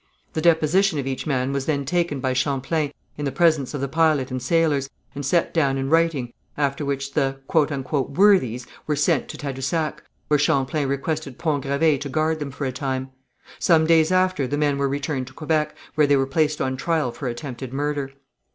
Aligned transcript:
The 0.33 0.41
deposition 0.41 0.97
of 0.97 1.05
each 1.05 1.27
man 1.27 1.53
was 1.53 1.67
then 1.67 1.85
taken 1.85 2.19
by 2.19 2.33
Champlain 2.33 2.91
in 3.19 3.25
the 3.25 3.31
presence 3.31 3.75
of 3.75 3.81
the 3.81 3.87
pilot 3.87 4.31
and 4.31 4.41
sailors, 4.41 4.89
and 5.13 5.23
set 5.23 5.53
down 5.53 5.77
in 5.77 5.91
writing, 5.91 6.33
after 6.57 6.83
which 6.83 7.13
the 7.13 7.37
"worthies" 8.15 8.65
were 8.87 8.95
sent 8.95 9.27
to 9.29 9.37
Tadousac, 9.37 10.01
where 10.27 10.39
Champlain 10.39 10.87
requested 10.87 11.37
Pont 11.37 11.65
Gravé 11.65 12.01
to 12.01 12.09
guard 12.09 12.39
them 12.39 12.49
for 12.49 12.65
a 12.65 12.71
time. 12.71 13.11
Some 13.59 13.85
days 13.85 14.11
after 14.11 14.47
the 14.47 14.57
men 14.57 14.79
were 14.79 14.89
returned 14.89 15.27
to 15.27 15.33
Quebec, 15.33 15.75
where 15.93 16.07
they 16.07 16.17
were 16.17 16.25
placed 16.25 16.59
on 16.61 16.77
trial 16.77 17.11
for 17.11 17.27
attempted 17.27 17.71
murder. 17.71 18.11